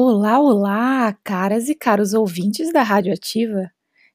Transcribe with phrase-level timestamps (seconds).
[0.00, 3.68] Olá, olá, caras e caros ouvintes da Rádio Ativa.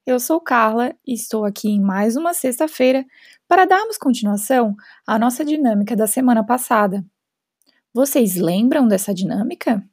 [0.06, 3.06] Eu sou Carla e estou aqui em mais uma sexta-feira
[3.50, 7.06] para darmos continuação à nossa dinâmica da semana passada.
[7.94, 9.86] Vocês lembram dessa dinâmica?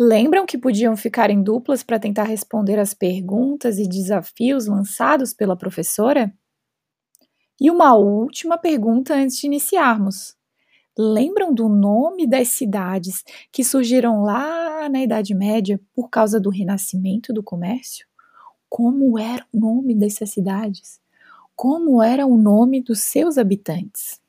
[0.00, 5.58] Lembram que podiam ficar em duplas para tentar responder as perguntas e desafios lançados pela
[5.58, 6.32] professora?
[7.60, 10.37] E uma última pergunta antes de iniciarmos.
[11.00, 17.32] Lembram do nome das cidades que surgiram lá na Idade Média por causa do renascimento
[17.32, 18.04] do comércio?
[18.68, 21.00] Como era o nome dessas cidades?
[21.54, 24.20] Como era o nome dos seus habitantes?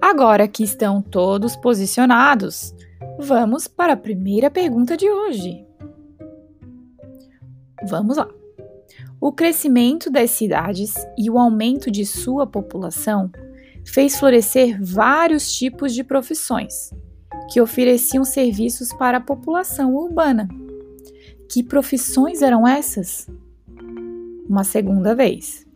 [0.00, 2.74] Agora que estão todos posicionados,
[3.18, 5.66] vamos para a primeira pergunta de hoje.
[7.88, 8.28] Vamos lá.
[9.20, 13.30] O crescimento das cidades e o aumento de sua população
[13.84, 16.90] fez florescer vários tipos de profissões
[17.50, 20.48] que ofereciam serviços para a população urbana.
[21.50, 23.28] Que profissões eram essas?
[24.48, 25.66] Uma segunda vez.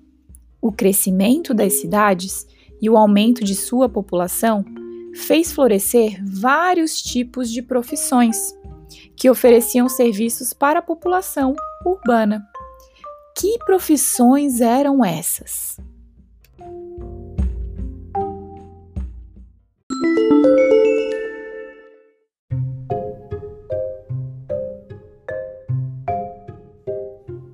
[0.60, 2.46] O crescimento das cidades
[2.80, 4.64] e o aumento de sua população
[5.14, 8.54] fez florescer vários tipos de profissões
[9.16, 12.46] que ofereciam serviços para a população urbana.
[13.36, 15.78] Que profissões eram essas?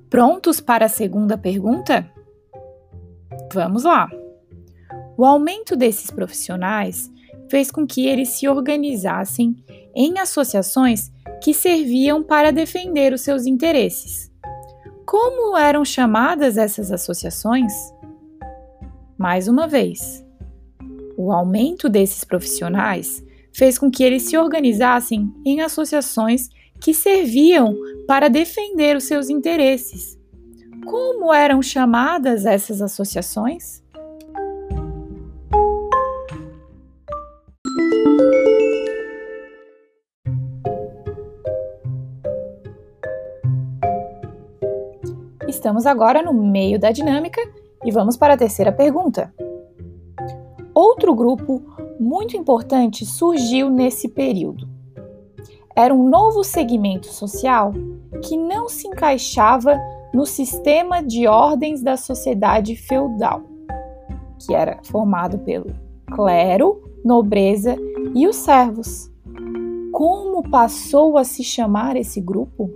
[0.09, 2.09] Prontos para a segunda pergunta?
[3.53, 4.09] Vamos lá!
[5.17, 7.11] O aumento desses profissionais
[7.49, 9.55] fez com que eles se organizassem
[9.93, 11.11] em associações
[11.45, 14.31] que serviam para defender os seus interesses.
[15.05, 17.71] Como eram chamadas essas associações?
[19.15, 20.25] Mais uma vez,
[21.15, 26.49] o aumento desses profissionais fez com que eles se organizassem em associações
[26.81, 27.75] que serviam
[28.07, 30.17] para defender os seus interesses.
[30.83, 33.83] Como eram chamadas essas associações?
[45.65, 47.41] Estamos agora no meio da dinâmica
[47.83, 49.33] e vamos para a terceira pergunta.
[50.75, 51.59] Outro grupo
[51.99, 54.69] muito importante surgiu nesse período.
[55.75, 57.73] Era um novo segmento social
[58.21, 59.81] que não se encaixava
[60.13, 63.41] no sistema de ordens da sociedade feudal,
[64.37, 65.73] que era formado pelo
[66.13, 67.75] clero, nobreza
[68.13, 69.11] e os servos.
[69.91, 72.69] Como passou a se chamar esse grupo?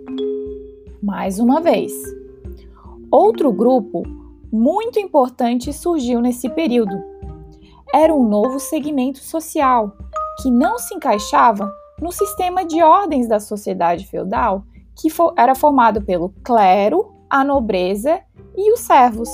[1.04, 1.94] Mais uma vez,
[3.12, 4.04] Outro grupo
[4.52, 6.96] muito importante surgiu nesse período.
[7.94, 9.92] Era um novo segmento social
[10.42, 14.64] que não se encaixava no sistema de ordens da sociedade feudal,
[14.96, 18.22] que era formado pelo clero, a nobreza
[18.56, 19.30] e os servos.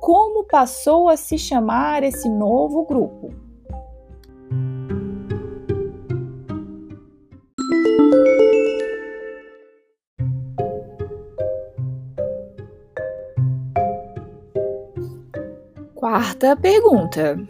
[0.00, 3.47] Como passou a se chamar esse novo grupo?
[16.18, 17.40] Quarta pergunta: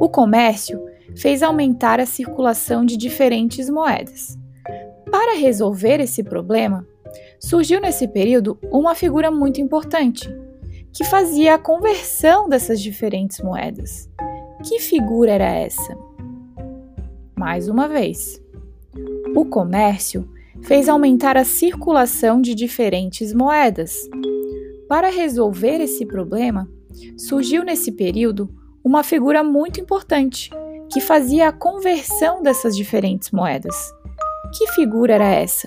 [0.00, 0.84] O comércio
[1.14, 4.36] fez aumentar a circulação de diferentes moedas.
[5.08, 6.84] Para resolver esse problema,
[7.38, 10.28] surgiu nesse período uma figura muito importante,
[10.92, 14.10] que fazia a conversão dessas diferentes moedas.
[14.64, 15.96] Que figura era essa?
[17.38, 18.42] Mais uma vez,
[19.32, 20.28] o comércio
[20.64, 23.96] fez aumentar a circulação de diferentes moedas.
[24.88, 26.68] Para resolver esse problema,
[27.16, 28.52] surgiu nesse período
[28.84, 30.50] uma figura muito importante
[30.92, 33.74] que fazia a conversão dessas diferentes moedas.
[34.56, 35.66] Que figura era essa?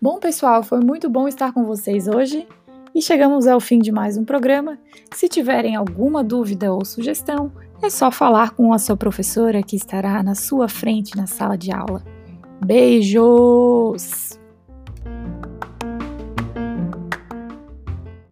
[0.00, 2.46] Bom, pessoal, foi muito bom estar com vocês hoje.
[2.94, 4.78] E chegamos ao fim de mais um programa.
[5.14, 7.50] Se tiverem alguma dúvida ou sugestão,
[7.82, 11.72] é só falar com a sua professora que estará na sua frente na sala de
[11.72, 12.04] aula.
[12.64, 14.41] Beijos!